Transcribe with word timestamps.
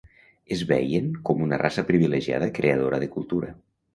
Es 0.53 0.61
veien 0.71 1.11
com 1.29 1.43
una 1.47 1.59
raça 1.63 1.85
privilegiada 1.91 2.49
creadora 2.57 3.01
de 3.05 3.13
cultura. 3.19 3.53